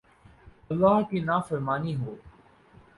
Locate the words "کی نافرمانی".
1.09-1.95